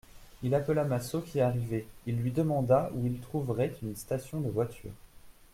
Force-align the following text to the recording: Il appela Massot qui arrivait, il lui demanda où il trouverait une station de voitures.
Il 0.41 0.55
appela 0.55 0.83
Massot 0.83 1.21
qui 1.21 1.39
arrivait, 1.41 1.85
il 2.07 2.15
lui 2.17 2.31
demanda 2.31 2.89
où 2.95 3.05
il 3.05 3.19
trouverait 3.19 3.75
une 3.83 3.95
station 3.95 4.41
de 4.41 4.49
voitures. 4.49 4.95